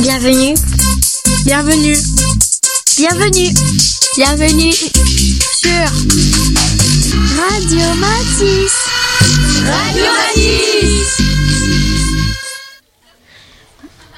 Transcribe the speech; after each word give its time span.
Bienvenue. 0.00 0.54
Bienvenue. 1.44 1.96
Bienvenue. 2.96 3.50
Bienvenue 4.16 4.72
sur 4.72 5.84
Radio 7.36 7.94
Matisse. 7.96 8.78
Radio 9.66 10.04
Matisse. 10.16 11.18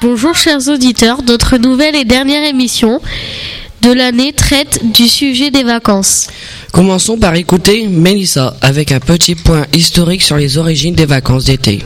Bonjour 0.02 0.34
chers 0.34 0.68
auditeurs, 0.68 1.22
notre 1.22 1.56
nouvelle 1.56 1.96
et 1.96 2.04
dernière 2.04 2.44
émission 2.44 3.00
de 3.80 3.90
l'année 3.90 4.34
traite 4.34 4.80
du 4.92 5.08
sujet 5.08 5.50
des 5.50 5.62
vacances. 5.62 6.26
Commençons 6.72 7.16
par 7.16 7.34
écouter 7.36 7.86
Mélissa 7.86 8.54
avec 8.60 8.92
un 8.92 9.00
petit 9.00 9.34
point 9.34 9.64
historique 9.72 10.22
sur 10.22 10.36
les 10.36 10.58
origines 10.58 10.94
des 10.94 11.06
vacances 11.06 11.46
d'été. 11.46 11.80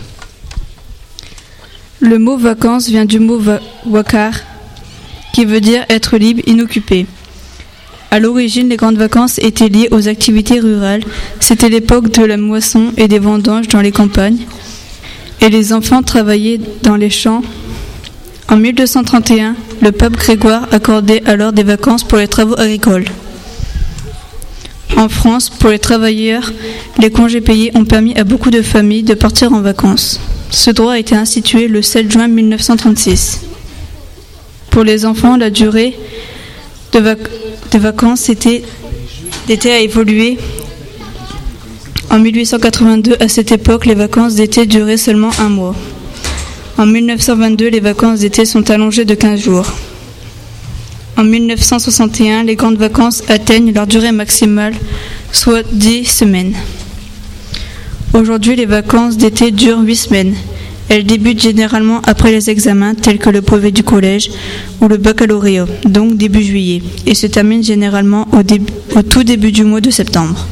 Le 2.07 2.19
mot 2.19 2.37
vacances 2.37 2.91
vient 2.91 3.07
du 3.07 3.19
mot 3.19 3.41
wakar, 3.87 4.35
qui 5.33 5.47
veut 5.47 5.63
dire 5.63 5.87
être 5.89 6.19
libre, 6.19 6.43
inoccupé. 6.47 7.07
À 8.11 8.21
l'origine, 8.21 8.69
les 8.69 8.77
grandes 8.77 8.99
vacances 8.99 9.39
étaient 9.39 9.71
liées 9.71 9.89
aux 9.91 10.07
activités 10.07 10.61
rurales. 10.61 11.03
C'était 11.41 11.71
l'époque 11.71 12.11
de 12.11 12.23
la 12.23 12.37
moisson 12.37 12.93
et 12.99 13.09
des 13.09 13.19
vendanges 13.19 13.69
dans 13.69 13.81
les 13.81 13.91
campagnes. 13.91 14.41
Et 15.41 15.49
les 15.49 15.73
enfants 15.73 16.03
travaillaient 16.03 16.61
dans 16.83 16.97
les 16.97 17.09
champs. 17.09 17.41
En 18.51 18.59
1231, 18.59 19.57
le 19.81 19.91
pape 19.91 20.19
Grégoire 20.19 20.69
accordait 20.73 21.23
alors 21.25 21.55
des 21.55 21.63
vacances 21.63 22.05
pour 22.05 22.19
les 22.19 22.29
travaux 22.29 22.61
agricoles. 22.61 23.07
En 24.99 25.09
France, 25.09 25.49
pour 25.49 25.71
les 25.71 25.79
travailleurs, 25.79 26.53
les 26.99 27.11
congés 27.11 27.41
payés 27.41 27.73
ont 27.75 27.87
permis 27.87 28.15
à 28.15 28.25
beaucoup 28.25 28.51
de 28.51 28.61
familles 28.61 29.05
de 29.05 29.15
partir 29.15 29.55
en 29.55 29.63
vacances. 29.63 30.21
Ce 30.55 30.71
droit 30.71 30.93
a 30.93 30.99
été 30.99 31.17
institué 31.17 31.67
le 31.67 31.83
7 31.83 32.11
juin 32.13 32.29
1936. 32.29 33.41
Pour 34.71 34.85
les 34.85 35.05
enfants, 35.05 35.37
la 35.37 35.51
durée 35.51 35.99
de, 36.93 37.01
vac 37.01 37.19
de 37.73 37.79
vacances 37.79 38.31
d'été 38.31 39.73
a 39.73 39.81
évolué. 39.81 40.39
En 42.09 42.21
1882, 42.21 43.17
à 43.19 43.27
cette 43.27 43.51
époque, 43.51 43.85
les 43.85 43.97
vacances 43.97 44.37
d'été 44.37 44.65
duraient 44.65 44.97
seulement 44.97 45.33
un 45.41 45.49
mois. 45.49 45.75
En 46.79 46.87
1922, 46.87 47.69
les 47.69 47.81
vacances 47.81 48.21
d'été 48.21 48.45
sont 48.45 48.71
allongées 48.71 49.05
de 49.05 49.15
15 49.17 49.41
jours. 49.41 49.67
En 51.17 51.25
1961, 51.25 52.45
les 52.45 52.55
grandes 52.55 52.79
vacances 52.79 53.25
atteignent 53.29 53.73
leur 53.73 53.89
durée 53.89 54.13
maximale, 54.13 54.75
soit 55.33 55.65
10 55.73 56.05
semaines. 56.05 56.55
Aujourd'hui, 58.15 58.55
les 58.55 58.65
vacances 58.65 59.17
d'été 59.17 59.51
durent 59.51 59.81
8 59.81 59.97
semaines. 59.97 60.35
Elles 60.89 61.05
débutent 61.05 61.43
généralement 61.43 62.01
après 62.07 62.31
les 62.31 62.49
examens 62.49 62.95
tels 62.95 63.19
que 63.19 63.29
le 63.29 63.41
brevet 63.41 63.73
du 63.73 63.83
collège 63.83 64.31
ou 64.81 64.87
le 64.87 64.99
baccalauréat, 64.99 65.67
donc 65.85 66.17
début 66.17 66.45
juillet, 66.45 66.81
et 67.07 67.15
se 67.17 67.27
terminent 67.27 67.65
généralement 67.65 68.29
au, 68.33 68.99
au 68.99 69.03
tout 69.03 69.25
début 69.25 69.51
du 69.51 69.65
mois 69.65 69.81
de 69.81 69.91
septembre. 69.91 70.47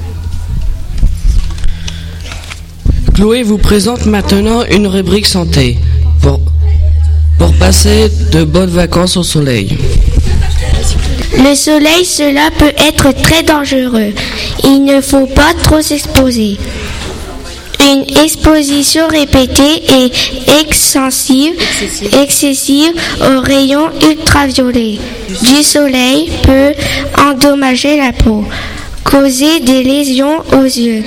Chloé 3.14 3.44
vous 3.44 3.58
présente 3.58 4.06
maintenant 4.06 4.64
une 4.68 4.88
rubrique 4.88 5.26
santé 5.26 5.78
pour, 6.20 6.40
pour 7.38 7.52
passer 7.54 8.10
de 8.32 8.42
bonnes 8.42 8.70
vacances 8.70 9.16
au 9.16 9.22
soleil. 9.22 9.78
Le 11.38 11.54
soleil, 11.54 12.04
cela 12.04 12.50
peut 12.58 12.72
être 12.88 13.12
très 13.22 13.42
dangereux. 13.42 14.12
Il 14.64 14.84
ne 14.84 15.00
faut 15.00 15.26
pas 15.26 15.54
trop 15.62 15.80
s'exposer. 15.80 16.58
Une 17.84 18.04
exposition 18.22 19.08
répétée 19.08 19.82
et 19.88 20.12
excessive, 20.60 21.54
excessive 22.22 22.92
aux 23.20 23.40
rayons 23.40 23.90
ultraviolets 24.08 24.98
du 25.42 25.62
soleil 25.62 26.30
peut 26.42 26.74
endommager 27.20 27.96
la 27.96 28.12
peau, 28.12 28.44
causer 29.04 29.60
des 29.60 29.82
lésions 29.82 30.42
aux 30.52 30.64
yeux, 30.64 31.02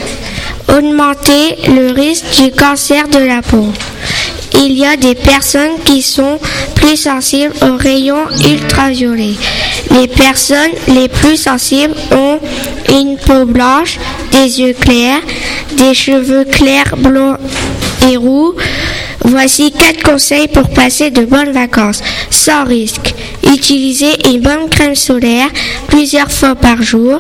augmenter 0.68 1.56
le 1.68 1.92
risque 1.92 2.26
du 2.42 2.52
cancer 2.52 3.08
de 3.08 3.20
la 3.20 3.42
peau. 3.42 3.68
Il 4.54 4.74
y 4.74 4.86
a 4.86 4.98
des 4.98 5.16
personnes 5.16 5.80
qui 5.84 6.02
sont 6.02 6.40
plus 6.76 6.98
sensibles 6.98 7.54
aux 7.62 7.78
rayons 7.78 8.26
ultraviolets. 8.44 9.36
Les 9.92 10.08
personnes 10.08 10.72
les 10.88 11.08
plus 11.08 11.38
sensibles 11.38 11.96
ont 12.12 12.40
une 12.90 13.18
peau 13.18 13.46
blanche, 13.46 14.00
des 14.36 14.62
yeux 14.62 14.74
clairs, 14.74 15.22
des 15.78 15.94
cheveux 15.94 16.46
clairs, 16.46 16.96
blonds 16.98 17.38
et 18.10 18.18
roux. 18.18 18.54
Voici 19.24 19.72
quatre 19.72 20.04
conseils 20.04 20.48
pour 20.48 20.70
passer 20.70 21.10
de 21.10 21.26
bonnes 21.26 21.52
vacances 21.52 22.02
sans 22.30 22.64
risque. 22.66 23.16
Utilisez 23.44 24.14
une 24.30 24.42
bonne 24.42 24.70
crème 24.70 24.96
solaire 24.96 25.48
plusieurs 25.88 26.32
fois 26.32 26.56
par 26.56 26.84
jour. 26.84 27.20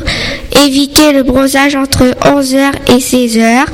Évitez 0.65 1.13
le 1.13 1.23
bronzage 1.23 1.75
entre 1.75 2.03
11h 2.21 2.71
et 2.89 2.99
16h. 2.99 3.65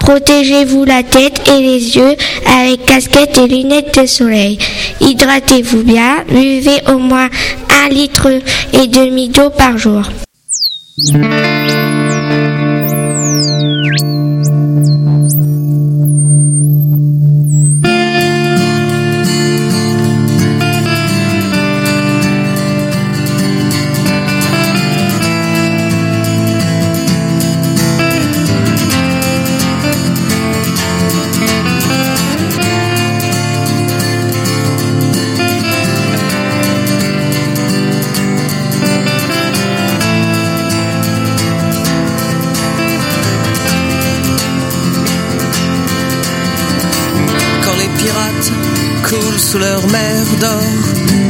Protégez-vous 0.00 0.84
la 0.84 1.02
tête 1.02 1.40
et 1.48 1.60
les 1.60 1.96
yeux 1.96 2.16
avec 2.60 2.84
casquette 2.86 3.38
et 3.38 3.46
lunettes 3.46 3.98
de 4.00 4.06
soleil. 4.06 4.58
Hydratez-vous 5.00 5.82
bien. 5.82 6.24
Buvez 6.28 6.80
au 6.88 6.98
moins 6.98 7.28
un 7.84 7.88
litre 7.88 8.40
et 8.72 8.86
demi 8.86 9.28
d'eau 9.28 9.50
par 9.50 9.78
jour. 9.78 10.02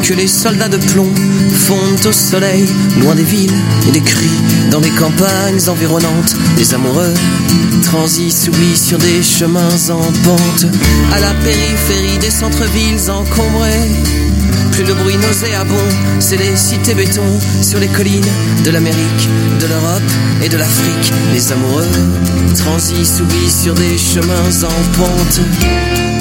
Que 0.06 0.14
les 0.14 0.28
soldats 0.28 0.68
de 0.68 0.76
plomb 0.76 1.12
fondent 1.50 2.06
au 2.06 2.12
soleil, 2.12 2.64
loin 3.00 3.16
des 3.16 3.24
villes 3.24 3.58
et 3.88 3.90
des 3.90 4.00
cris, 4.00 4.30
dans 4.70 4.78
les 4.78 4.90
campagnes 4.90 5.68
environnantes, 5.68 6.36
les 6.56 6.74
amoureux 6.74 7.12
transis 7.82 8.30
s'oublient 8.30 8.76
sur 8.76 8.98
des 8.98 9.22
chemins 9.22 9.90
en 9.90 10.12
pente, 10.22 10.66
à 11.12 11.18
la 11.18 11.34
périphérie 11.34 12.18
des 12.20 12.30
centres-villes 12.30 13.10
encombrés. 13.10 13.90
Plus 14.70 14.84
de 14.84 14.92
bruit 14.92 15.16
nauséabond, 15.16 15.88
c'est 16.20 16.36
les 16.36 16.56
cités 16.56 16.94
béton 16.94 17.40
sur 17.62 17.80
les 17.80 17.88
collines 17.88 18.32
de 18.64 18.70
l'Amérique, 18.70 19.28
de 19.60 19.66
l'Europe 19.66 20.10
et 20.42 20.48
de 20.48 20.56
l'Afrique. 20.56 21.12
Les 21.32 21.50
amoureux 21.50 21.88
transis 22.56 23.06
s'oublient 23.06 23.50
sur 23.50 23.74
des 23.74 23.98
chemins 23.98 24.62
en 24.62 24.98
pente. 24.98 26.15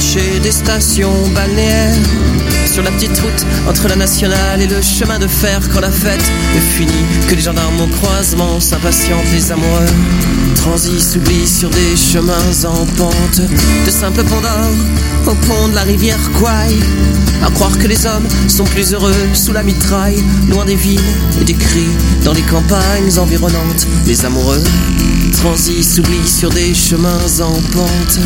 Supermarchés, 0.00 0.40
des 0.40 0.52
stations 0.52 1.28
balnéaires. 1.34 1.94
Sur 2.66 2.82
la 2.82 2.90
petite 2.92 3.18
route 3.18 3.46
entre 3.68 3.88
la 3.88 3.96
nationale 3.96 4.60
et 4.60 4.66
le 4.66 4.80
chemin 4.80 5.18
de 5.18 5.26
fer, 5.26 5.60
quand 5.72 5.80
la 5.80 5.90
fête 5.90 6.22
est 6.56 6.60
finie, 6.60 7.04
que 7.28 7.34
les 7.34 7.42
gendarmes 7.42 7.80
au 7.80 7.86
croisement 7.86 8.60
s'impatientent, 8.60 9.30
les 9.32 9.52
amoureux 9.52 9.86
transis 10.54 11.00
s'oublient 11.00 11.46
sur 11.46 11.70
des 11.70 11.96
chemins 11.96 12.64
en 12.64 12.86
pente. 12.96 13.40
De 13.86 13.90
simples 13.90 14.24
ponts 14.24 14.42
au 15.26 15.34
pont 15.34 15.68
de 15.68 15.74
la 15.74 15.82
rivière 15.82 16.18
Kwai. 16.38 16.76
À 17.44 17.50
croire 17.50 17.76
que 17.78 17.86
les 17.86 18.06
hommes 18.06 18.28
sont 18.48 18.64
plus 18.64 18.92
heureux 18.92 19.14
sous 19.34 19.52
la 19.52 19.62
mitraille, 19.62 20.22
loin 20.48 20.64
des 20.64 20.76
villes 20.76 21.00
et 21.40 21.44
des 21.44 21.54
cris, 21.54 21.88
dans 22.24 22.32
les 22.32 22.42
campagnes 22.42 23.18
environnantes. 23.18 23.86
Les 24.06 24.24
amoureux 24.24 24.62
transis 25.32 25.82
s'oublient 25.82 26.28
sur 26.28 26.50
des 26.50 26.74
chemins 26.74 27.18
en 27.40 27.60
pente. 27.72 28.20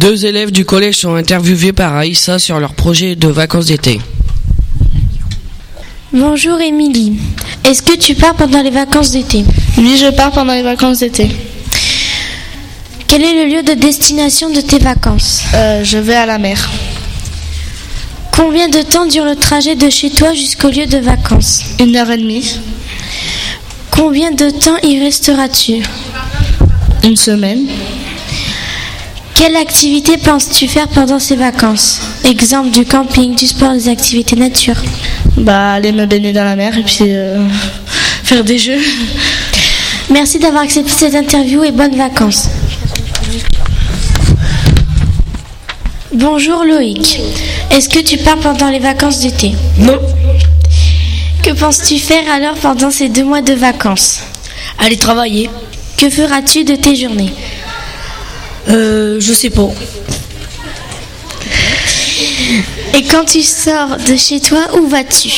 Deux 0.00 0.24
élèves 0.24 0.50
du 0.50 0.64
collège 0.64 0.96
sont 0.96 1.14
interviewés 1.14 1.74
par 1.74 1.94
Aïssa 1.94 2.38
sur 2.38 2.58
leur 2.58 2.72
projet 2.72 3.16
de 3.16 3.28
vacances 3.28 3.66
d'été. 3.66 4.00
Bonjour 6.10 6.58
Émilie. 6.58 7.18
Est-ce 7.64 7.82
que 7.82 7.94
tu 7.98 8.14
pars 8.14 8.34
pendant 8.34 8.62
les 8.62 8.70
vacances 8.70 9.10
d'été? 9.10 9.44
Oui, 9.76 9.98
je 9.98 10.10
pars 10.10 10.32
pendant 10.32 10.54
les 10.54 10.62
vacances 10.62 11.00
d'été. 11.00 11.28
Quel 13.08 13.22
est 13.22 13.44
le 13.44 13.54
lieu 13.54 13.62
de 13.62 13.74
destination 13.74 14.48
de 14.48 14.62
tes 14.62 14.78
vacances? 14.78 15.42
Euh, 15.52 15.84
je 15.84 15.98
vais 15.98 16.14
à 16.14 16.24
la 16.24 16.38
mer. 16.38 16.70
Combien 18.34 18.70
de 18.70 18.80
temps 18.80 19.04
dure 19.04 19.26
le 19.26 19.36
trajet 19.36 19.74
de 19.74 19.90
chez 19.90 20.08
toi 20.08 20.32
jusqu'au 20.32 20.70
lieu 20.70 20.86
de 20.86 20.96
vacances? 20.96 21.62
Une 21.78 21.94
heure 21.94 22.10
et 22.10 22.16
demie. 22.16 22.58
Combien 23.90 24.30
de 24.30 24.48
temps 24.48 24.78
y 24.82 24.98
resteras-tu? 24.98 25.82
Une 27.04 27.16
semaine. 27.16 27.66
Quelle 29.40 29.56
activité 29.56 30.18
penses-tu 30.18 30.68
faire 30.68 30.86
pendant 30.88 31.18
ces 31.18 31.34
vacances? 31.34 31.98
Exemple 32.24 32.68
du 32.68 32.84
camping, 32.84 33.34
du 33.34 33.46
sport, 33.46 33.72
des 33.72 33.88
activités 33.88 34.36
nature. 34.36 34.76
Bah, 35.38 35.72
aller 35.72 35.92
me 35.92 36.04
baigner 36.04 36.34
dans 36.34 36.44
la 36.44 36.56
mer 36.56 36.76
et 36.76 36.82
puis 36.82 37.06
euh, 37.06 37.48
faire 38.22 38.44
des 38.44 38.58
jeux. 38.58 38.78
Merci 40.10 40.40
d'avoir 40.40 40.64
accepté 40.64 40.90
cette 40.90 41.14
interview 41.14 41.64
et 41.64 41.72
bonnes 41.72 41.96
vacances. 41.96 42.50
Bonjour 46.12 46.62
Loïc. 46.62 47.18
Est-ce 47.70 47.88
que 47.88 48.00
tu 48.00 48.18
pars 48.18 48.36
pendant 48.36 48.68
les 48.68 48.78
vacances 48.78 49.20
d'été? 49.20 49.52
Non. 49.78 49.98
Que 51.42 51.52
penses-tu 51.52 51.96
faire 51.98 52.30
alors 52.30 52.56
pendant 52.56 52.90
ces 52.90 53.08
deux 53.08 53.24
mois 53.24 53.40
de 53.40 53.54
vacances? 53.54 54.20
Aller 54.78 54.98
travailler. 54.98 55.48
Que 55.96 56.10
feras-tu 56.10 56.64
de 56.64 56.74
tes 56.74 56.94
journées? 56.94 57.32
Euh, 58.68 59.18
je 59.20 59.32
sais 59.32 59.50
pas. 59.50 59.68
Et 62.94 63.02
quand 63.04 63.24
tu 63.24 63.42
sors 63.42 63.96
de 63.96 64.16
chez 64.16 64.40
toi, 64.40 64.66
où 64.78 64.86
vas-tu? 64.88 65.30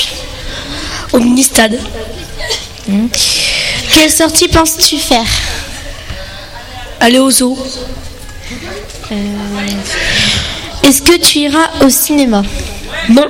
Au 1.12 1.18
mini-stade. 1.18 1.78
Quelle 3.94 4.10
sortie 4.10 4.48
penses-tu 4.48 4.98
faire? 4.98 5.26
Aller 7.00 7.18
au 7.18 7.30
zoo. 7.30 7.58
Est-ce 10.82 11.02
que 11.02 11.16
tu 11.16 11.40
iras 11.40 11.70
au 11.84 11.88
cinéma? 11.90 12.42
Non. 13.08 13.28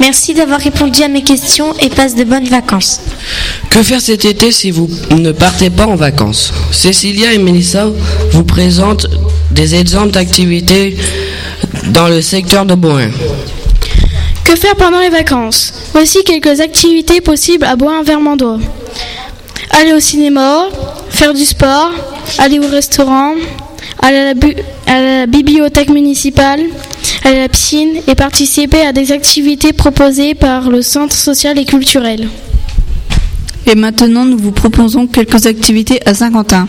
Merci 0.00 0.32
d'avoir 0.34 0.60
répondu 0.60 1.02
à 1.02 1.08
mes 1.08 1.22
questions 1.22 1.74
et 1.80 1.88
passe 1.90 2.14
de 2.14 2.24
bonnes 2.24 2.48
vacances. 2.48 3.00
Que 3.70 3.82
faire 3.82 4.00
cet 4.00 4.24
été 4.24 4.52
si 4.52 4.70
vous 4.70 4.88
ne 5.10 5.32
partez 5.32 5.70
pas 5.70 5.86
en 5.86 5.96
vacances? 5.96 6.52
Cécilia 6.70 7.32
et 7.32 7.38
Melissa 7.38 7.86
vous 8.32 8.44
présentent 8.44 9.06
des 9.50 9.74
exemples 9.74 10.12
d'activités 10.12 10.96
dans 11.88 12.08
le 12.08 12.22
secteur 12.22 12.64
de 12.64 12.74
Boin. 12.74 13.10
Que 14.44 14.54
faire 14.56 14.76
pendant 14.76 15.00
les 15.00 15.10
vacances? 15.10 15.72
Voici 15.92 16.22
quelques 16.24 16.60
activités 16.60 17.20
possibles 17.20 17.64
à 17.64 17.74
Bois-en-Vermandois. 17.76 18.58
Aller 19.70 19.92
au 19.92 20.00
cinéma, 20.00 20.68
faire 21.10 21.34
du 21.34 21.44
sport, 21.44 21.90
aller 22.38 22.58
au 22.58 22.68
restaurant, 22.68 23.34
aller 24.00 24.16
à 24.18 24.24
la, 24.26 24.34
bu- 24.34 24.56
à 24.86 25.00
la 25.00 25.26
bibliothèque 25.26 25.90
municipale, 25.90 26.60
à 27.24 27.32
la 27.32 27.48
piscine 27.48 28.00
et 28.06 28.14
participer 28.14 28.80
à 28.82 28.92
des 28.92 29.12
activités 29.12 29.72
proposées 29.72 30.34
par 30.34 30.70
le 30.70 30.82
centre 30.82 31.14
social 31.14 31.58
et 31.58 31.64
culturel. 31.64 32.28
Et 33.66 33.74
maintenant, 33.74 34.24
nous 34.24 34.38
vous 34.38 34.52
proposons 34.52 35.06
quelques 35.06 35.46
activités 35.46 36.00
à 36.06 36.14
Saint-Quentin. 36.14 36.66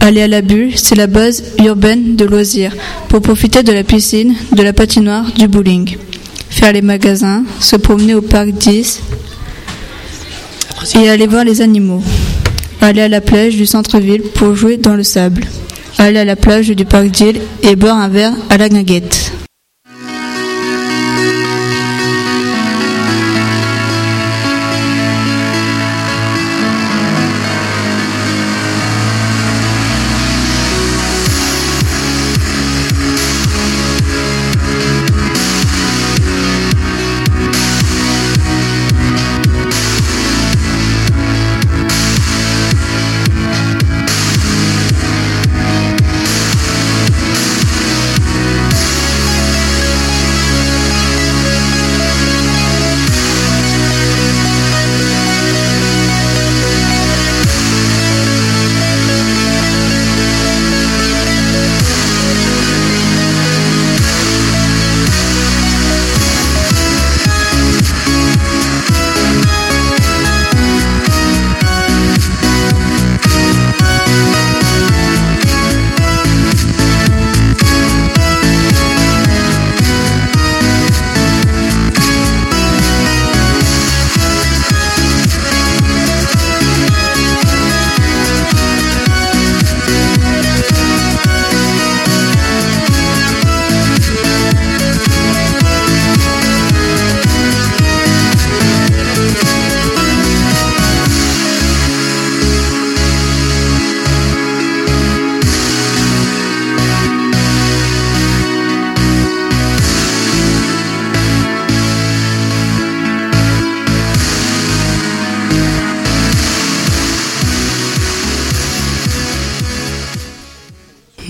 Aller 0.00 0.22
à 0.22 0.28
la 0.28 0.42
bulle, 0.42 0.72
c'est 0.76 0.94
la 0.94 1.06
base 1.06 1.42
urbaine 1.64 2.16
de 2.16 2.24
loisirs 2.24 2.72
pour 3.08 3.22
profiter 3.22 3.62
de 3.62 3.72
la 3.72 3.82
piscine, 3.82 4.34
de 4.52 4.62
la 4.62 4.72
patinoire, 4.72 5.32
du 5.32 5.48
bowling. 5.48 5.96
Faire 6.50 6.72
les 6.72 6.82
magasins, 6.82 7.44
se 7.60 7.76
promener 7.76 8.14
au 8.14 8.20
parc 8.20 8.50
10 8.50 9.00
et 10.96 11.08
aller 11.08 11.26
voir 11.26 11.44
les 11.44 11.60
animaux. 11.60 12.02
Aller 12.80 13.00
à 13.00 13.08
la 13.08 13.20
plage 13.20 13.56
du 13.56 13.66
centre-ville 13.66 14.22
pour 14.34 14.54
jouer 14.54 14.76
dans 14.76 14.94
le 14.94 15.02
sable. 15.02 15.46
Aller 15.98 16.18
à 16.18 16.24
la 16.24 16.36
plage 16.36 16.68
du 16.68 16.84
parc 16.84 17.06
d'île 17.06 17.40
et 17.62 17.74
boire 17.74 17.96
un 17.96 18.08
verre 18.08 18.32
à 18.50 18.58
la 18.58 18.68
guinguette. 18.68 19.32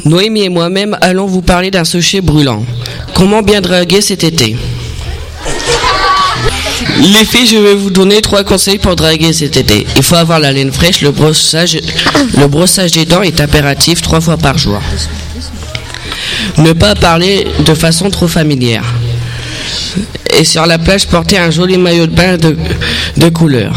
Noémie 0.07 0.45
et 0.45 0.49
moi-même 0.49 0.97
allons 1.01 1.27
vous 1.27 1.43
parler 1.43 1.73
d'un 1.73 1.85
sujet 1.85 2.21
brûlant. 2.21 2.65
Comment 3.15 3.43
bien 3.43 3.61
draguer 3.61 4.01
cet 4.01 4.23
été 4.23 4.57
Les 6.99 7.25
filles, 7.25 7.49
je 7.49 7.57
vais 7.57 7.75
vous 7.75 7.91
donner 7.91 8.21
trois 8.21 8.45
conseils 8.45 8.79
pour 8.79 8.95
draguer 8.95 9.33
cet 9.33 9.57
été. 9.57 9.85
Il 9.97 10.05
faut 10.05 10.15
avoir 10.15 10.39
la 10.39 10.53
laine 10.53 10.71
fraîche, 10.71 11.03
le 11.03 11.11
brossage, 11.11 11.75
le 11.75 12.89
des 12.89 13.05
dents 13.05 13.23
est 13.23 13.41
impératif 13.41 14.01
trois 14.01 14.21
fois 14.21 14.37
par 14.37 14.57
jour. 14.57 14.81
Ne 16.59 16.73
pas 16.73 16.95
parler 16.95 17.45
de 17.65 17.75
façon 17.75 18.09
trop 18.09 18.29
familière. 18.29 18.85
Et 20.39 20.45
sur 20.45 20.67
la 20.67 20.79
plage, 20.79 21.09
porter 21.09 21.39
un 21.39 21.51
joli 21.51 21.79
maillot 21.79 22.07
de 22.07 22.15
bain 22.15 22.37
de, 22.37 23.29
couleur. 23.31 23.75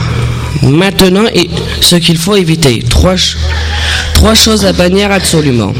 Maintenant, 0.61 1.25
ce 1.81 1.95
qu'il 1.95 2.17
faut 2.17 2.35
éviter. 2.35 2.83
Trois, 2.87 3.15
trois 4.13 4.35
choses 4.35 4.65
à 4.65 4.73
bannir 4.73 5.11
absolument. 5.11 5.73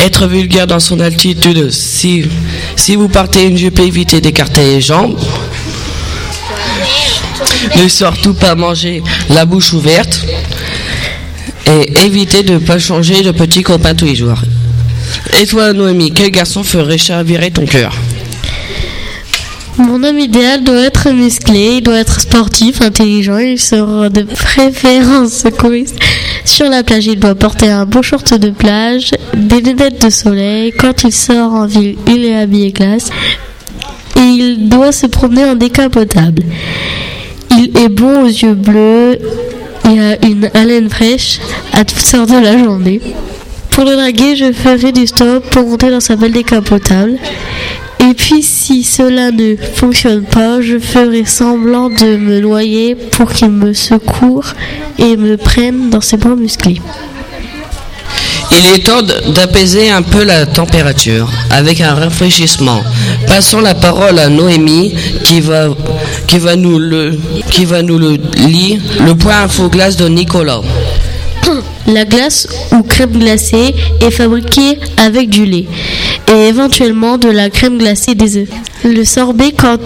Être 0.00 0.26
vulgaire 0.26 0.66
dans 0.66 0.80
son 0.80 0.98
altitude. 1.00 1.70
Si, 1.70 2.24
vous 2.96 3.08
partez 3.08 3.44
une 3.46 3.56
jupe, 3.56 3.78
évitez 3.78 4.20
d'écarter 4.20 4.62
les 4.62 4.80
jambes. 4.80 5.18
Ne 7.76 7.86
surtout 7.86 8.34
pas 8.34 8.54
manger 8.54 9.02
la 9.28 9.44
bouche 9.44 9.72
ouverte. 9.72 10.24
Et 11.66 12.04
évitez 12.04 12.42
de 12.42 12.54
ne 12.54 12.58
pas 12.58 12.78
changer 12.78 13.22
de 13.22 13.30
petit 13.30 13.62
copain 13.62 13.94
tous 13.94 14.06
les 14.06 14.16
jours. 14.16 14.38
Et 15.38 15.46
toi, 15.46 15.72
Noémie, 15.72 16.12
quel 16.12 16.30
garçon 16.30 16.64
ferait 16.64 16.98
chavirer 16.98 17.50
ton 17.50 17.66
cœur? 17.66 17.94
Mon 19.76 20.02
homme 20.02 20.18
idéal 20.18 20.64
doit 20.64 20.82
être 20.82 21.10
musclé, 21.10 21.76
il 21.76 21.82
doit 21.82 21.98
être 21.98 22.20
sportif, 22.20 22.82
intelligent, 22.82 23.38
il 23.38 23.58
sera 23.58 24.08
de 24.08 24.22
préférence 24.22 25.32
secouriste. 25.32 25.96
Sur 26.44 26.68
la 26.68 26.82
plage, 26.82 27.06
il 27.06 27.18
doit 27.18 27.34
porter 27.34 27.68
un 27.68 27.86
beau 27.86 28.02
short 28.02 28.34
de 28.34 28.50
plage, 28.50 29.10
des 29.34 29.60
lunettes 29.60 30.02
de 30.02 30.10
soleil. 30.10 30.72
Quand 30.72 31.04
il 31.04 31.12
sort 31.12 31.52
en 31.52 31.66
ville, 31.66 31.96
il 32.06 32.24
est 32.24 32.36
habillé 32.36 32.72
classe. 32.72 33.10
Et 34.16 34.20
il 34.20 34.68
doit 34.68 34.92
se 34.92 35.06
promener 35.06 35.44
en 35.44 35.54
décapotable. 35.54 36.42
Il 37.52 37.76
est 37.78 37.88
bon 37.88 38.22
aux 38.24 38.28
yeux 38.28 38.54
bleus 38.54 39.18
et 39.84 40.00
a 40.00 40.26
une 40.26 40.50
haleine 40.54 40.88
fraîche 40.88 41.40
à 41.72 41.84
toute 41.84 42.14
heure 42.14 42.26
de 42.26 42.38
la 42.38 42.58
journée. 42.58 43.00
Pour 43.70 43.84
le 43.84 43.96
draguer, 43.96 44.36
je 44.36 44.52
ferai 44.52 44.92
du 44.92 45.06
stop 45.06 45.48
pour 45.50 45.66
monter 45.66 45.90
dans 45.90 46.00
sa 46.00 46.16
belle 46.16 46.32
décapotable. 46.32 47.18
Et 48.00 48.14
puis 48.14 48.42
si 48.42 48.82
cela 48.82 49.30
ne 49.30 49.56
fonctionne 49.56 50.24
pas, 50.24 50.60
je 50.60 50.78
ferai 50.78 51.24
semblant 51.24 51.90
de 51.90 52.16
me 52.16 52.40
noyer 52.40 52.94
pour 52.94 53.30
qu'il 53.32 53.50
me 53.50 53.74
secourt 53.74 54.54
et 54.98 55.16
me 55.16 55.36
prenne 55.36 55.90
dans 55.90 56.00
ses 56.00 56.16
bras 56.16 56.34
musclés. 56.34 56.80
Il 58.52 58.66
est 58.66 58.84
temps 58.84 59.02
d'apaiser 59.02 59.90
un 59.90 60.02
peu 60.02 60.24
la 60.24 60.44
température 60.44 61.30
avec 61.50 61.80
un 61.80 61.94
rafraîchissement. 61.94 62.82
Passons 63.28 63.60
la 63.60 63.74
parole 63.74 64.18
à 64.18 64.28
Noémie 64.28 64.92
qui 65.24 65.40
va, 65.40 65.68
qui 66.26 66.38
va, 66.38 66.56
nous, 66.56 66.78
le, 66.78 67.16
qui 67.50 67.64
va 67.64 67.82
nous 67.82 67.98
le 67.98 68.18
lire 68.46 68.80
le 69.04 69.14
point 69.14 69.42
info 69.42 69.68
glace 69.68 69.96
de 69.96 70.08
Nicolas. 70.08 70.62
La 71.86 72.04
glace 72.04 72.46
ou 72.72 72.82
crème 72.82 73.18
glacée 73.18 73.74
est 74.00 74.10
fabriquée 74.10 74.78
avec 74.96 75.28
du 75.28 75.44
lait 75.44 75.66
et 76.28 76.48
éventuellement 76.48 77.18
de 77.18 77.28
la 77.28 77.50
crème 77.50 77.78
glacée 77.78 78.14
des 78.14 78.36
œufs. 78.36 78.48
Le 78.84 79.04
sorbet, 79.04 79.52
quant 79.52 79.78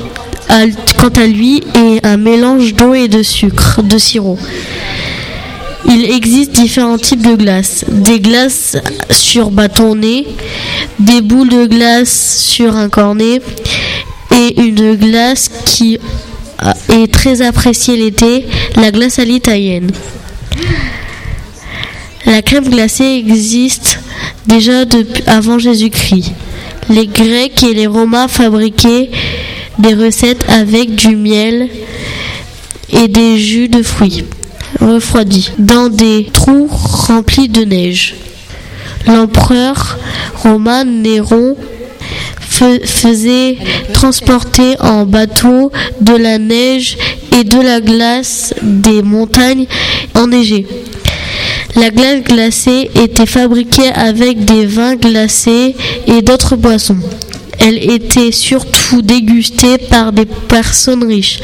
à, 0.48 1.26
lui, 1.26 1.62
est 1.74 2.04
un 2.04 2.16
mélange 2.16 2.74
d'eau 2.74 2.94
et 2.94 3.08
de 3.08 3.22
sucre, 3.22 3.82
de 3.82 3.96
sirop. 3.96 4.38
Il 5.86 6.10
existe 6.10 6.52
différents 6.52 6.98
types 6.98 7.22
de 7.22 7.36
glaces. 7.36 7.84
Des 7.88 8.20
glaces 8.20 8.76
sur 9.10 9.50
bâtonnet, 9.50 10.26
des 10.98 11.20
boules 11.20 11.48
de 11.48 11.66
glace 11.66 12.38
sur 12.38 12.76
un 12.76 12.88
cornet 12.88 13.40
et 14.34 14.60
une 14.60 14.96
glace 14.96 15.50
qui 15.66 15.98
est 16.88 17.12
très 17.12 17.42
appréciée 17.42 17.96
l'été, 17.96 18.46
la 18.76 18.90
glace 18.90 19.18
à 19.18 19.24
l'italienne. 19.24 19.90
La 22.26 22.42
crème 22.42 22.68
glacée 22.68 23.22
existe 23.26 23.98
déjà 24.46 24.84
avant 25.26 25.58
Jésus-Christ. 25.58 26.32
Les 26.88 27.06
Grecs 27.06 27.62
et 27.62 27.74
les 27.74 27.86
Romains 27.86 28.28
fabriquaient 28.28 29.10
des 29.78 29.94
recettes 29.94 30.44
avec 30.48 30.94
du 30.94 31.16
miel 31.16 31.68
et 32.92 33.08
des 33.08 33.38
jus 33.38 33.68
de 33.68 33.82
fruits 33.82 34.24
refroidis 34.80 35.52
dans 35.58 35.88
des 35.88 36.28
trous 36.32 36.68
remplis 36.70 37.48
de 37.48 37.64
neige. 37.64 38.14
L'empereur 39.06 39.98
romain 40.42 40.84
Néron 40.84 41.56
faisait 42.48 43.58
transporter 43.92 44.80
en 44.80 45.04
bateau 45.04 45.72
de 46.00 46.14
la 46.14 46.38
neige 46.38 46.96
et 47.36 47.44
de 47.44 47.60
la 47.60 47.80
glace 47.80 48.54
des 48.62 49.02
montagnes 49.02 49.66
enneigées. 50.14 50.66
La 51.76 51.90
glace 51.90 52.22
glacée 52.22 52.90
était 52.94 53.26
fabriquée 53.26 53.90
avec 53.92 54.44
des 54.44 54.64
vins 54.64 54.94
glacés 54.94 55.74
et 56.06 56.22
d'autres 56.22 56.54
boissons. 56.54 56.98
Elle 57.58 57.90
était 57.90 58.30
surtout 58.30 59.02
dégustée 59.02 59.78
par 59.78 60.12
des 60.12 60.24
personnes 60.24 61.04
riches. 61.04 61.40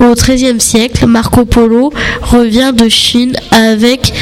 Au 0.00 0.14
XIIIe 0.14 0.60
siècle, 0.60 1.06
Marco 1.06 1.46
Polo 1.46 1.92
revient 2.22 2.72
de 2.76 2.88
Chine 2.88 3.36
avec 3.50 4.12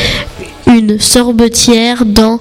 une 0.68 1.00
sorbetière 1.00 2.04
dans 2.04 2.38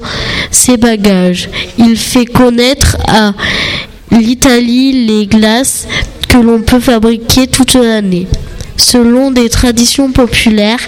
ses 0.52 0.78
bagages. 0.78 1.50
Il 1.80 1.98
fait 1.98 2.26
connaître 2.26 2.98
à 3.08 3.34
l'Italie 4.12 5.08
les 5.08 5.26
glaces 5.26 5.88
que 6.28 6.38
l'on 6.38 6.62
peut 6.62 6.80
fabriquer 6.80 7.48
toute 7.48 7.74
l'année. 7.74 8.28
Selon 8.78 9.32
des 9.32 9.50
traditions 9.50 10.12
populaires, 10.12 10.82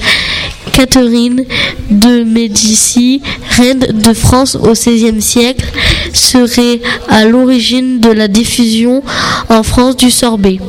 Catherine 0.73 1.45
de 1.89 2.23
Médicis, 2.23 3.21
reine 3.57 3.79
de 3.79 4.13
France 4.13 4.55
au 4.55 4.73
XVIe 4.73 5.21
siècle, 5.21 5.65
serait 6.13 6.81
à 7.07 7.25
l'origine 7.25 7.99
de 7.99 8.09
la 8.09 8.27
diffusion 8.27 9.03
en 9.49 9.63
France 9.63 9.95
du 9.95 10.11
sorbet. 10.11 10.59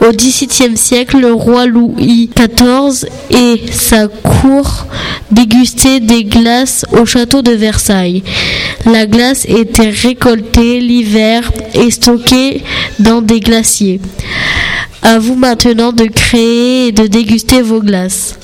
Au 0.00 0.12
XVIIe 0.12 0.76
siècle, 0.76 1.18
le 1.18 1.32
roi 1.32 1.66
Louis 1.66 2.28
XIV 2.36 3.08
et 3.30 3.62
sa 3.72 4.08
cour 4.08 4.86
dégustaient 5.30 6.00
des 6.00 6.24
glaces 6.24 6.84
au 6.92 7.06
château 7.06 7.40
de 7.40 7.52
Versailles. 7.52 8.22
La 8.84 9.06
glace 9.06 9.44
était 9.46 9.90
récoltée 9.90 10.80
l'hiver 10.80 11.50
et 11.74 11.90
stockée 11.90 12.62
dans 12.98 13.22
des 13.22 13.40
glaciers. 13.40 14.00
À 15.02 15.18
vous 15.18 15.36
maintenant 15.36 15.92
de 15.92 16.04
créer 16.04 16.88
et 16.88 16.92
de 16.92 17.06
déguster 17.06 17.62
vos 17.62 17.80
glaces. 17.80 18.36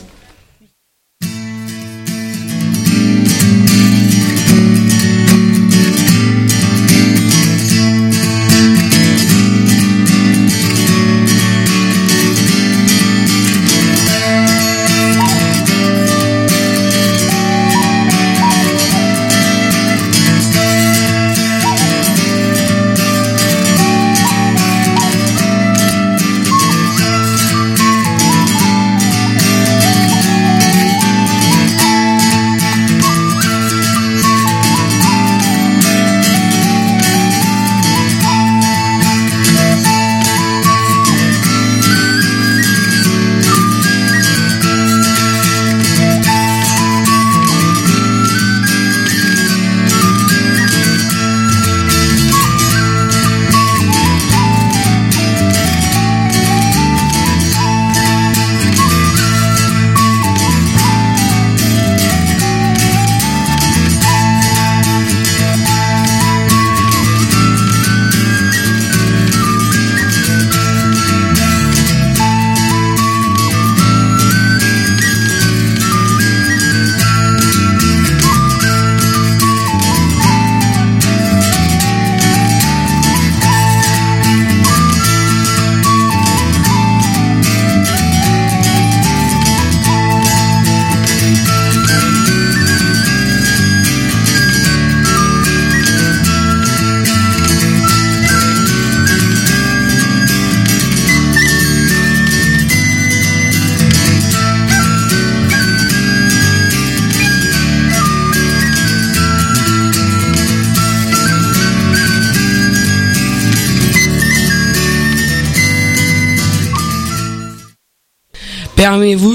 Permettez-vous, 118.88 119.34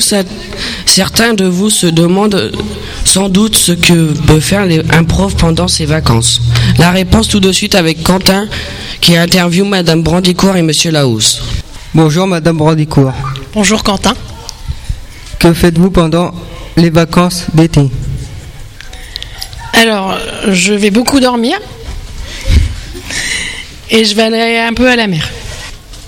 certains 0.88 1.36
de 1.36 1.46
vous 1.46 1.70
se 1.70 1.86
demandent 1.86 2.52
sans 3.06 3.30
doute 3.30 3.56
ce 3.56 3.72
que 3.72 4.12
peut 4.26 4.40
faire 4.40 4.68
un 4.92 5.04
prof 5.04 5.36
pendant 5.36 5.68
ses 5.68 5.86
vacances. 5.86 6.42
La 6.80 6.90
réponse 6.90 7.28
tout 7.28 7.40
de 7.40 7.52
suite 7.52 7.76
avec 7.76 8.02
Quentin 8.02 8.48
qui 9.00 9.16
interviewe 9.16 9.66
Madame 9.66 10.02
Brandicourt 10.02 10.56
et 10.56 10.64
Monsieur 10.64 10.90
Laos. 10.90 11.44
Bonjour 11.94 12.26
Madame 12.26 12.58
Brandicourt. 12.58 13.14
Bonjour 13.54 13.84
Quentin. 13.84 14.16
Que 15.38 15.54
faites-vous 15.54 15.92
pendant 15.92 16.34
les 16.76 16.90
vacances 16.90 17.46
d'été? 17.54 17.92
Alors, 19.74 20.18
je 20.48 20.74
vais 20.74 20.90
beaucoup 20.90 21.20
dormir 21.20 21.60
et 23.92 24.04
je 24.04 24.16
vais 24.16 24.24
aller 24.24 24.58
un 24.58 24.74
peu 24.74 24.90
à 24.90 24.96
la 24.96 25.06
mer. 25.06 25.30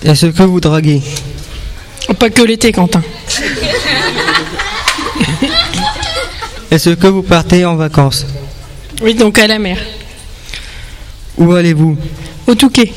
Est-ce 0.02 0.26
que 0.26 0.42
vous 0.42 0.58
draguez? 0.58 1.00
Pas 2.18 2.30
que 2.30 2.42
l'été, 2.42 2.72
Quentin. 2.72 3.02
Est-ce 6.70 6.90
que 6.90 7.06
vous 7.06 7.22
partez 7.22 7.64
en 7.64 7.76
vacances 7.76 8.26
Oui, 9.02 9.14
donc 9.14 9.38
à 9.38 9.46
la 9.46 9.58
mer. 9.58 9.78
Où 11.38 11.52
allez-vous 11.52 11.96
Au 12.46 12.54
Touquet. 12.54 12.92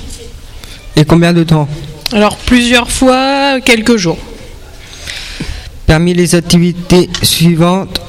Et 0.95 1.05
combien 1.05 1.33
de 1.33 1.43
temps 1.43 1.67
Alors, 2.11 2.37
plusieurs 2.37 2.89
fois, 2.89 3.59
quelques 3.61 3.97
jours. 3.97 4.17
Parmi 5.85 6.13
les 6.13 6.35
activités 6.35 7.09
suivantes, 7.21 8.01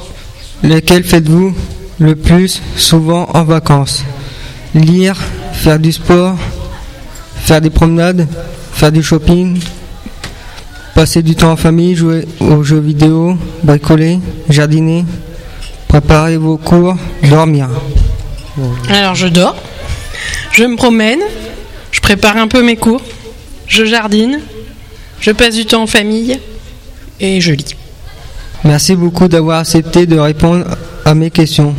lesquelles 0.63 1.05
faites-vous 1.05 1.55
le 1.99 2.17
plus 2.17 2.63
souvent 2.77 3.29
en 3.35 3.45
vacances? 3.45 4.05
Lire, 4.75 5.17
faire 5.53 5.79
du 5.79 5.93
sport, 5.93 6.37
faire 7.43 7.61
des 7.61 7.71
promenades, 7.71 8.27
faire 8.73 8.93
du 8.93 9.03
shopping, 9.03 9.59
passer 11.01 11.23
du 11.23 11.35
temps 11.35 11.53
en 11.53 11.57
famille, 11.57 11.97
jouer 11.97 12.27
aux 12.41 12.63
jeux 12.63 12.79
vidéo, 12.79 13.35
bricoler, 13.63 14.19
jardiner, 14.51 15.07
préparer 15.89 16.37
vos 16.37 16.59
cours, 16.59 16.95
dormir. 17.23 17.71
Alors, 18.91 19.15
je 19.15 19.27
dors, 19.27 19.57
je 20.53 20.63
me 20.65 20.77
promène, 20.77 21.21
je 21.91 22.01
prépare 22.01 22.37
un 22.37 22.49
peu 22.49 22.63
mes 22.63 22.77
cours, 22.77 23.01
je 23.67 23.87
jardine, 23.87 24.41
je 25.23 25.31
passe 25.31 25.55
du 25.55 25.65
temps 25.65 25.85
en 25.85 25.87
famille 25.87 26.39
et 27.19 27.41
je 27.41 27.53
lis. 27.53 27.77
Merci 28.65 28.95
beaucoup 28.95 29.27
d'avoir 29.27 29.61
accepté 29.61 30.05
de 30.05 30.19
répondre 30.19 30.67
à 31.07 31.15
mes 31.15 31.31
questions. 31.31 31.75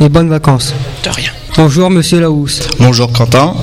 Et 0.00 0.08
bonnes 0.08 0.28
vacances. 0.28 0.72
De 1.02 1.10
rien. 1.10 1.32
Bonjour 1.56 1.90
Monsieur 1.90 2.20
Larousse. 2.20 2.60
Bonjour 2.78 3.10
Quentin. 3.10 3.56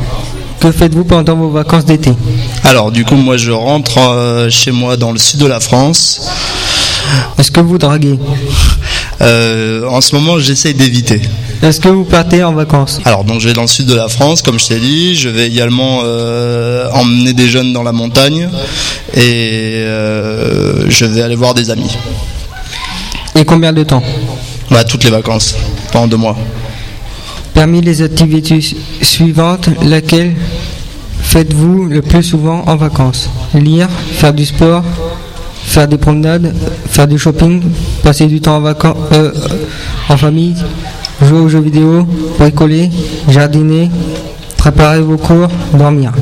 Que 0.60 0.72
faites-vous 0.74 1.06
pendant 1.06 1.36
vos 1.36 1.50
vacances 1.50 1.86
d'été 1.86 2.12
Alors 2.66 2.92
du 2.92 3.06
coup 3.06 3.16
moi 3.16 3.38
je 3.38 3.52
rentre 3.52 3.98
euh, 3.98 4.50
chez 4.50 4.72
moi 4.72 4.98
dans 4.98 5.12
le 5.14 5.18
sud 5.18 5.40
de 5.40 5.46
la 5.46 5.60
France. 5.62 6.22
Est-ce 7.38 7.52
que 7.52 7.60
vous 7.62 7.78
draguez 7.78 8.18
Euh, 9.22 9.86
En 9.90 10.00
ce 10.00 10.16
moment 10.16 10.40
j'essaye 10.40 10.74
d'éviter. 10.74 11.22
Est-ce 11.62 11.82
que 11.82 11.90
vous 11.90 12.06
partez 12.06 12.42
en 12.42 12.54
vacances 12.54 13.02
Alors 13.04 13.26
donc 13.26 13.42
je 13.42 13.50
vais 13.50 13.54
dans 13.54 13.64
le 13.64 13.68
sud 13.68 13.86
de 13.86 13.94
la 13.94 14.08
France 14.08 14.42
comme 14.42 14.58
je 14.58 14.68
t'ai 14.68 14.80
dit. 14.80 15.18
Je 15.18 15.28
vais 15.28 15.46
également 15.46 16.00
euh, 16.06 16.90
emmener 16.94 17.34
des 17.34 17.50
jeunes 17.50 17.74
dans 17.74 17.84
la 17.84 17.92
montagne 17.92 18.48
et 19.14 19.84
je 20.88 21.06
vais 21.06 21.22
aller 21.22 21.36
voir 21.36 21.54
des 21.54 21.70
amis. 21.70 21.98
Et 23.36 23.44
combien 23.44 23.74
de 23.74 23.84
temps 23.84 24.04
Bah 24.72 24.86
toutes 24.86 25.04
les 25.04 25.10
vacances 25.12 25.56
pendant 25.92 26.08
deux 26.08 26.18
mois. 26.18 26.38
Parmi 27.60 27.82
les 27.82 28.02
activités 28.02 28.62
su- 28.62 28.78
suivantes, 29.02 29.68
laquelle 29.84 30.34
faites-vous 31.24 31.88
le 31.88 32.02
plus 32.02 32.24
souvent 32.24 32.64
en 32.66 32.78
vacances? 32.78 33.30
Lire, 33.54 33.90
faire 34.14 34.32
du 34.34 34.46
sport, 34.46 34.82
faire 35.66 35.86
des 35.90 35.98
promenades, 35.98 36.56
faire 36.90 37.06
du 37.06 37.20
shopping, 37.20 37.62
passer 38.02 38.28
du 38.28 38.40
temps 38.40 38.64
euh, 38.66 39.32
en 40.08 40.16
famille, 40.16 40.56
jouer 41.22 41.40
aux 41.40 41.50
jeux 41.50 41.60
vidéo, 41.60 42.08
bricoler, 42.40 42.90
jardiner, 43.28 43.92
préparer 44.56 45.02
vos 45.02 45.18
cours, 45.18 45.50
dormir? 45.74 46.14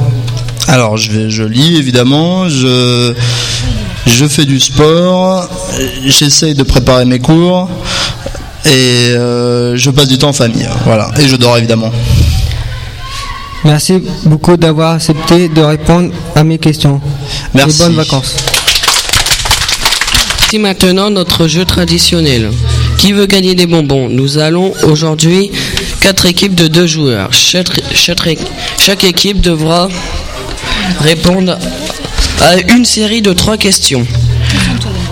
Alors 0.67 0.97
je 0.97 1.11
vais, 1.11 1.29
je 1.29 1.43
lis 1.43 1.77
évidemment, 1.77 2.49
je, 2.49 3.13
je 4.07 4.25
fais 4.25 4.45
du 4.45 4.59
sport, 4.59 5.47
j'essaye 6.03 6.55
de 6.55 6.63
préparer 6.63 7.05
mes 7.05 7.19
cours 7.19 7.69
et 8.71 9.11
euh, 9.15 9.75
je 9.77 9.89
passe 9.91 10.07
du 10.07 10.17
temps 10.17 10.29
en 10.29 10.33
famille. 10.33 10.67
Voilà, 10.85 11.09
et 11.19 11.27
je 11.27 11.35
dors 11.35 11.57
évidemment. 11.57 11.91
Merci 13.63 14.01
beaucoup 14.25 14.55
d'avoir 14.55 14.93
accepté 14.95 15.49
de 15.49 15.61
répondre 15.61 16.11
à 16.35 16.43
mes 16.43 16.57
questions. 16.57 17.01
Merci. 17.53 17.81
Et 17.81 17.85
bonnes 17.85 17.95
vacances. 17.95 18.35
Voici 20.39 20.59
maintenant 20.59 21.09
notre 21.09 21.47
jeu 21.47 21.65
traditionnel. 21.65 22.51
Qui 22.97 23.11
veut 23.11 23.25
gagner 23.25 23.53
des 23.55 23.67
bonbons? 23.67 24.07
Nous 24.09 24.37
allons 24.37 24.73
aujourd'hui 24.83 25.51
quatre 26.01 26.25
équipes 26.25 26.55
de 26.55 26.67
deux 26.67 26.87
joueurs. 26.87 27.29
Chaque, 27.33 27.67
chaque- 27.93 28.37
chaque 28.79 29.03
équipe 29.03 29.41
devra 29.41 29.87
répondre 31.01 31.57
à 32.41 32.55
une 32.73 32.85
série 32.85 33.21
de 33.21 33.33
trois 33.33 33.57
questions. 33.57 34.05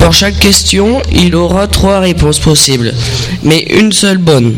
Pour 0.06 0.13
chaque 0.13 0.38
question, 0.38 1.02
il 1.12 1.36
aura 1.36 1.65
trois 1.65 2.00
réponses 2.00 2.38
possibles, 2.38 2.94
mais 3.41 3.62
une 3.72 3.91
seule 3.91 4.20
bonne. 4.20 4.56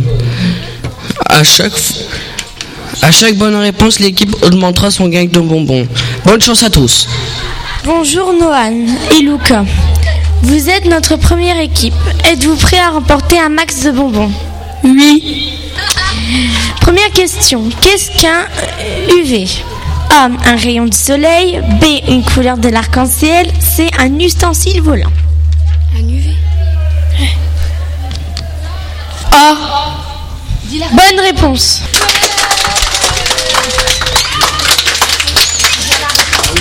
À 1.26 1.42
chaque, 1.46 1.72
f- 1.72 2.02
à 3.02 3.12
chaque 3.12 3.36
bonne 3.36 3.56
réponse, 3.56 4.00
l'équipe 4.00 4.36
augmentera 4.44 4.92
son 4.92 5.08
gain 5.08 5.24
de 5.24 5.40
bonbons. 5.40 5.88
Bonne 6.26 6.42
chance 6.42 6.64
à 6.64 6.70
tous. 6.70 7.08
Bonjour 7.86 8.34
Noan 8.34 8.88
et 9.18 9.22
Luca. 9.22 9.64
Vous 10.42 10.68
êtes 10.68 10.84
notre 10.84 11.16
première 11.16 11.62
équipe. 11.62 11.94
Êtes-vous 12.30 12.58
prêts 12.58 12.80
à 12.80 12.90
remporter 12.90 13.40
un 13.40 13.48
max 13.48 13.84
de 13.86 13.92
bonbons? 13.92 14.32
Oui. 14.84 15.54
Première 16.82 17.12
question. 17.12 17.64
Qu'est-ce 17.80 18.12
qu'un 18.22 18.48
euh, 18.82 19.22
UV 19.22 19.48
A. 20.10 20.28
Un 20.46 20.56
rayon 20.58 20.88
du 20.88 20.98
soleil. 20.98 21.62
B. 21.80 21.86
Une 22.12 22.26
couleur 22.26 22.58
de 22.58 22.68
l'arc-en-ciel. 22.68 23.48
C. 23.62 23.88
Un 23.98 24.20
ustensile 24.20 24.82
volant. 24.82 25.12
A. 29.32 29.56
Bonne 30.92 31.20
réponse. 31.22 31.82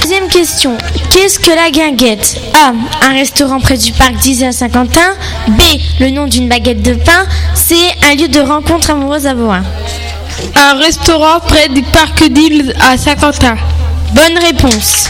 Deuxième 0.02 0.29
question. 0.29 0.76
Qu'est-ce 1.11 1.38
que 1.38 1.50
la 1.50 1.70
guinguette? 1.70 2.40
A. 2.55 2.72
Un 3.07 3.12
restaurant 3.12 3.61
près 3.61 3.76
du 3.76 3.92
parc 3.92 4.14
d'Isère 4.16 4.52
Saint-Quentin. 4.52 5.14
B. 5.48 5.62
Le 6.00 6.11
nom 6.11 6.26
d'une 6.26 6.48
baguette 6.48 6.83
de 6.83 6.94
pain. 6.94 7.26
C. 7.55 7.76
Un 8.02 8.14
lieu 8.14 8.29
de 8.29 8.40
rencontre 8.40 8.90
amoureuse 8.90 9.26
à 9.26 9.35
Boin. 9.35 9.62
Un 10.55 10.74
restaurant 10.79 11.40
près 11.40 11.68
du 11.68 11.83
parc 11.83 12.24
d'île 12.29 12.74
à 12.81 12.96
Saint-Quentin. 12.96 13.57
Bonne 14.12 14.38
réponse. 14.38 15.09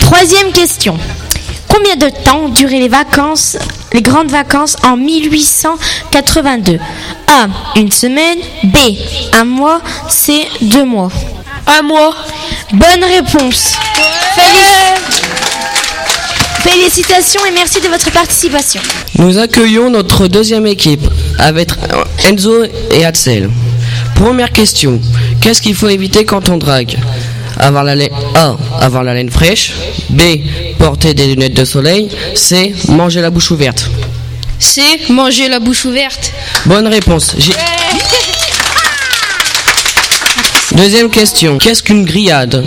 Troisième 0.00 0.52
question. 0.52 0.96
Combien 1.74 1.96
de 1.96 2.08
temps 2.08 2.48
duraient 2.48 2.78
les 2.78 2.88
vacances, 2.88 3.56
les 3.92 4.00
grandes 4.02 4.30
vacances 4.30 4.76
en 4.84 4.96
1882 4.96 6.78
A. 7.26 7.48
Une 7.76 7.90
semaine. 7.90 8.38
B. 8.64 8.76
Un 9.32 9.44
mois. 9.44 9.80
C. 10.08 10.46
Deux 10.60 10.84
mois. 10.84 11.10
Un 11.66 11.82
mois. 11.82 12.14
Bonne 12.72 13.02
réponse. 13.04 13.72
Félic- 14.36 15.22
Félicitations 16.62 17.44
et 17.46 17.50
merci 17.50 17.80
de 17.80 17.88
votre 17.88 18.10
participation. 18.12 18.80
Nous 19.18 19.36
accueillons 19.38 19.90
notre 19.90 20.28
deuxième 20.28 20.66
équipe 20.66 21.02
avec 21.38 21.70
Enzo 22.30 22.64
et 22.92 23.04
Axel. 23.04 23.50
Première 24.14 24.50
question. 24.52 25.00
Qu'est-ce 25.40 25.60
qu'il 25.60 25.74
faut 25.74 25.88
éviter 25.88 26.24
quand 26.24 26.48
on 26.48 26.56
drague? 26.56 26.96
Avoir 27.58 27.84
la 27.84 27.94
laine, 27.94 28.10
A. 28.34 28.56
Avoir 28.80 29.04
la 29.04 29.14
laine 29.14 29.30
fraîche. 29.30 29.72
B. 30.10 30.22
Porter 30.78 31.14
des 31.14 31.26
lunettes 31.26 31.54
de 31.54 31.64
soleil. 31.64 32.08
C. 32.34 32.74
Manger 32.88 33.20
la 33.20 33.30
bouche 33.30 33.50
ouverte. 33.50 33.88
C. 34.58 34.82
Manger 35.10 35.48
la 35.48 35.60
bouche 35.60 35.84
ouverte. 35.84 36.32
Bonne 36.66 36.86
réponse. 36.86 37.34
J'ai- 37.38 37.52
Deuxième 40.76 41.10
question. 41.10 41.58
Qu'est-ce 41.58 41.82
qu'une 41.82 42.04
grillade? 42.04 42.64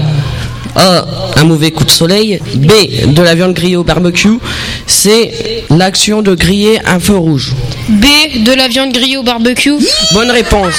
A. 0.76 1.06
Un 1.38 1.44
mauvais 1.44 1.72
coup 1.72 1.84
de 1.84 1.92
soleil. 1.92 2.40
B. 2.56 2.72
De 3.14 3.22
la 3.22 3.36
viande 3.36 3.54
grillée 3.54 3.76
au 3.78 3.84
barbecue. 3.84 4.40
C. 4.86 5.64
L'action 5.70 6.22
de 6.22 6.36
griller 6.36 6.80
un 6.86 7.00
feu 7.00 7.18
rouge. 7.18 7.54
B. 7.90 8.06
De 8.46 8.54
la 8.54 8.68
viande 8.68 8.94
grillée 8.94 9.18
au 9.18 9.24
barbecue. 9.24 9.74
Bonne 10.14 10.32
réponse. 10.32 10.76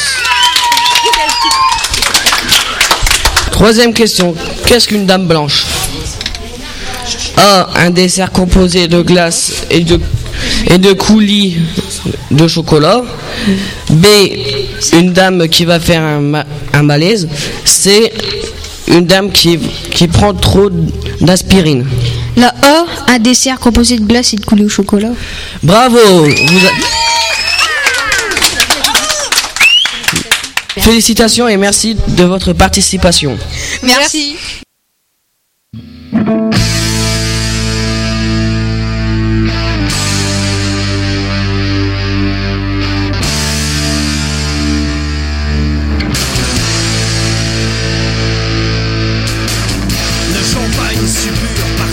Troisième 3.59 3.93
question. 3.93 4.35
Qu'est-ce 4.67 4.87
qu'une 4.87 5.05
dame 5.05 5.27
blanche? 5.27 5.65
A. 7.37 7.69
Un 7.77 7.91
dessert 7.91 8.31
composé 8.31 8.87
de 8.87 9.03
glace 9.03 9.53
et 9.71 9.81
de, 9.81 10.01
et 10.71 10.79
de 10.79 10.93
coulis 10.93 11.57
de 12.31 12.47
chocolat. 12.47 13.03
B. 13.91 14.07
Une 14.93 15.13
dame 15.13 15.49
qui 15.49 15.65
va 15.65 15.81
faire 15.81 16.03
un, 16.03 16.45
un 16.73 16.83
malaise. 16.83 17.29
C. 17.65 18.13
Une 18.87 19.05
dame 19.07 19.33
qui, 19.33 19.59
qui 19.91 20.07
prend 20.07 20.33
trop 20.35 20.71
d'aspirine. 21.21 21.85
La 22.37 22.55
A, 22.63 22.85
un 23.09 23.19
dessert 23.19 23.59
composé 23.59 23.99
de 23.99 24.05
glace 24.05 24.33
et 24.35 24.37
de 24.37 24.45
coulis 24.45 24.65
au 24.65 24.69
chocolat. 24.69 25.11
Bravo 25.65 25.99
vous 25.99 26.67
a- 26.67 26.71
Félicitations 30.81 31.49
et 31.49 31.57
merci 31.59 31.97
de 32.17 32.25
votre 32.25 32.53
participation. 32.55 33.37
Merci. 33.89 34.37
Le 35.73 35.81
champagne 50.45 51.07
suppure 51.07 51.69
par 51.79 51.89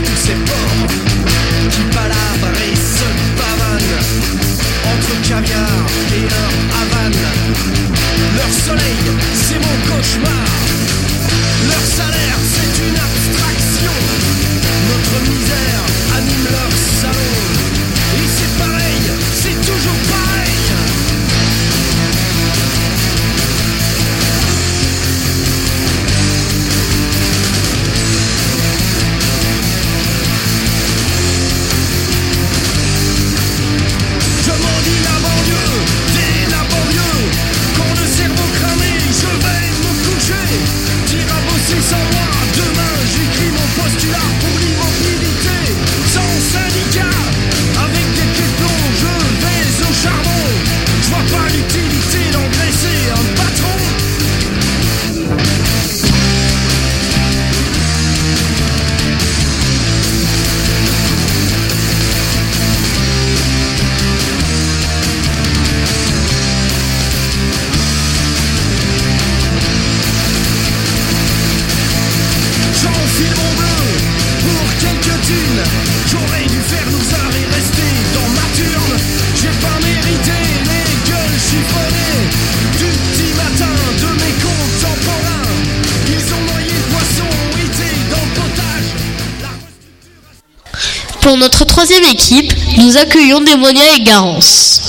Pour 91.26 91.38
notre 91.38 91.66
troisième 91.66 92.04
équipe, 92.04 92.54
nous 92.78 92.98
accueillons 92.98 93.42
Démonia 93.42 93.82
et 93.96 94.02
Garance. 94.02 94.80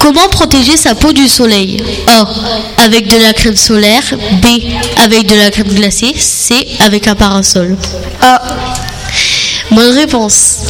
Comment 0.00 0.28
protéger 0.28 0.76
sa 0.76 0.96
peau 0.96 1.12
du 1.12 1.28
soleil? 1.28 1.80
A. 2.08 2.26
Avec 2.78 3.06
de 3.06 3.16
la 3.16 3.32
crème 3.32 3.54
solaire. 3.54 4.02
B. 4.42 4.46
Avec 5.04 5.28
de 5.28 5.36
la 5.36 5.52
crème 5.52 5.68
glacée. 5.68 6.12
C. 6.18 6.66
Avec 6.80 7.06
un 7.06 7.14
parasol. 7.14 7.76
A. 8.20 8.42
Bonne 9.70 9.96
réponse. 9.96 10.62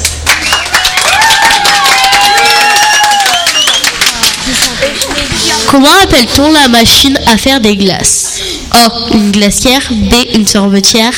Comment 5.69 5.95
appelle-t-on 6.03 6.53
la 6.53 6.69
machine 6.69 7.19
à 7.27 7.39
faire 7.39 7.61
des 7.61 7.79
glaces? 7.79 8.41
A. 8.73 8.89
Une 9.15 9.31
glacière. 9.31 9.89
B. 9.91 10.15
Une 10.35 10.47
sorbetière. 10.47 11.15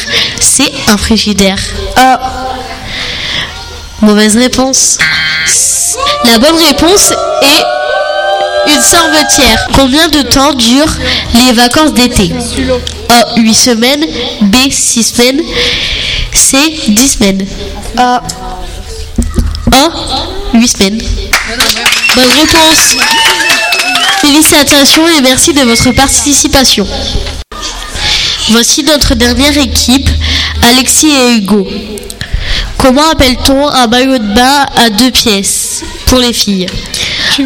Un 0.88 0.96
frigidaire. 0.96 1.58
A. 1.96 2.20
Mauvaise 4.00 4.36
réponse. 4.36 4.98
La 6.24 6.38
bonne 6.38 6.56
réponse 6.56 7.12
est 7.42 8.72
une 8.72 8.82
sorbetière. 8.82 9.68
Combien 9.74 10.08
de 10.08 10.22
temps 10.22 10.52
durent 10.52 10.96
les 11.34 11.52
vacances 11.52 11.94
d'été? 11.94 12.32
A. 13.08 13.36
8 13.36 13.54
semaines. 13.54 14.06
B. 14.42 14.56
6 14.70 15.02
semaines. 15.02 15.42
C. 16.32 16.56
10 16.88 17.08
semaines. 17.08 17.46
A. 17.96 18.22
A. 19.72 19.88
8 20.54 20.68
semaines. 20.68 21.02
Bonne 22.16 22.32
réponse. 22.32 22.96
Félicitations 24.20 25.08
et 25.08 25.20
merci 25.22 25.52
de 25.52 25.62
votre 25.62 25.92
participation. 25.92 26.86
Voici 28.50 28.82
notre 28.82 29.14
dernière 29.14 29.56
équipe, 29.56 30.10
Alexis 30.62 31.10
et 31.10 31.36
Hugo. 31.36 31.66
Comment 32.78 33.10
appelle-t-on 33.10 33.68
un 33.68 33.86
maillot 33.86 34.18
de 34.18 34.34
bain 34.34 34.66
à 34.74 34.88
deux 34.90 35.10
pièces 35.10 35.82
pour 36.06 36.18
les 36.18 36.32
filles? 36.32 36.66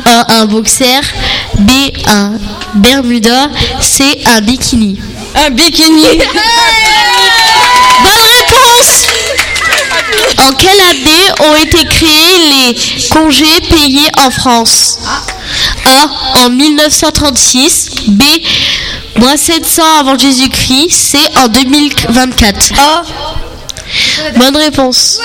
A. 0.06 0.40
Un 0.40 0.46
boxer. 0.46 1.00
B. 1.58 1.70
Un 2.06 2.32
bermuda. 2.74 3.48
C. 3.80 4.04
Un 4.26 4.40
bikini. 4.40 4.98
Un 5.34 5.50
bikini. 5.50 6.02
Bonne 8.02 8.26
réponse 8.38 9.06
En 10.38 10.52
quelle 10.52 10.80
année 10.80 11.30
ont 11.40 11.56
été 11.56 11.84
créés 11.86 12.38
les 12.52 13.08
congés 13.10 13.60
payés 13.68 14.08
en 14.18 14.30
France? 14.30 14.98
A. 15.84 16.44
En 16.44 16.50
1936. 16.50 17.90
B. 18.08 18.22
Moins 19.16 19.36
700 19.36 19.82
avant 20.00 20.18
Jésus-Christ. 20.18 20.90
C. 20.90 21.18
En 21.42 21.48
2024. 21.48 22.72
A. 22.78 23.02
Bonne 24.36 24.56
réponse. 24.56 25.20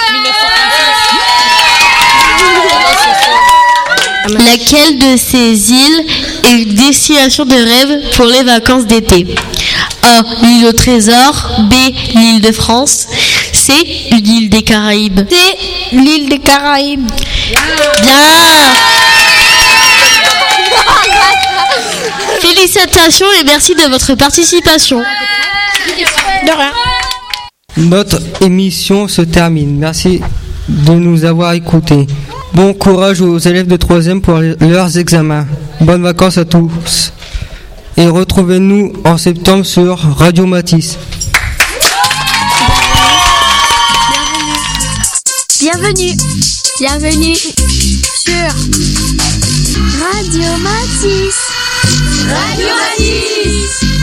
Laquelle 4.28 5.00
de 5.00 5.18
ces 5.18 5.72
îles 5.72 6.06
est 6.46 6.62
une 6.62 6.76
destination 6.76 7.46
de 7.46 7.56
rêve 7.56 8.16
pour 8.16 8.26
les 8.26 8.44
vacances 8.44 8.86
d'été? 8.86 9.26
A. 10.04 10.24
L'île 10.44 10.66
au 10.68 10.72
trésor. 10.72 11.50
B. 11.60 11.74
L'île 12.16 12.42
de 12.42 12.52
France. 12.52 13.08
C. 13.54 13.74
Une 14.12 14.28
île 14.28 14.50
des 14.50 14.62
Caraïbes. 14.62 15.22
C. 15.30 15.36
L'île 15.94 16.30
des 16.30 16.40
Caraïbes. 16.40 17.10
Bien. 18.02 19.09
Félicitations 22.42 23.28
et 23.42 23.44
merci 23.44 23.76
de 23.76 23.90
votre 23.90 24.16
participation. 24.16 25.00
De 25.00 26.52
rien. 26.52 26.72
Notre 27.78 28.20
émission 28.42 29.08
se 29.08 29.22
termine. 29.22 29.78
Merci 29.78 30.22
de 30.68 30.94
nous 30.94 31.26
avoir 31.26 31.54
écoutés. 31.54 32.08
Bon 32.54 32.74
courage 32.74 33.22
aux 33.22 33.38
élèves 33.38 33.68
de 33.68 33.78
3e 33.78 34.22
pour 34.22 34.40
leurs 34.40 34.98
examens. 34.98 35.46
Bonnes 35.82 36.04
vacances 36.04 36.38
à 36.38 36.46
tous. 36.46 37.12
Et 37.98 38.06
retrouvez-nous 38.08 38.94
en 39.04 39.18
septembre 39.18 39.66
sur 39.66 39.98
Radio 40.18 40.46
Matisse. 40.46 40.98
Bienvenue. 45.60 46.14
Bienvenue 46.80 47.36
sur 47.36 48.50
Radio 50.00 50.58
Matisse. 50.64 51.49
Radio 52.28 52.76
Matisse. 52.76 53.99